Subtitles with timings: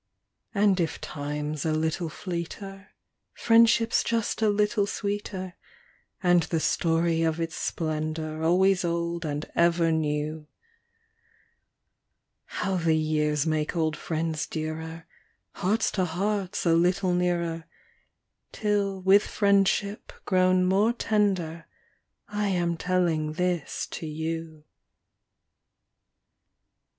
[0.55, 2.87] y\AJD if time's a little / V fleeter,
[3.35, 5.53] friendship s just a little sxx>eeter,
[6.23, 10.47] And the storp o" its splendor AlvOaps old and eVer neu);
[12.63, 15.03] Hovc> the pears make old friends dearet~,
[15.51, 17.65] Hearts to hearts a little nearer
[18.51, 21.67] Till voith friendship pro>xm more tender
[22.27, 24.63] I am tellina this to ou.